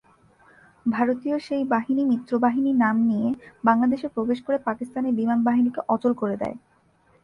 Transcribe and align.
ভারতীয় 0.85 1.35
সেই 1.39 1.63
বাহিনী 1.65 2.03
মিত্রবাহিনী 2.05 2.71
নাম 2.73 2.95
নিয়ে 3.01 3.27
বাংলাদেশে 3.63 4.07
প্রবেশ 4.07 4.39
করে 4.41 4.57
পাকিস্তানের 4.67 5.17
বিমানবাহিনীকে 5.19 5.81
অচল 5.87 6.13
করে 6.13 6.35
দেয়। 6.37 6.57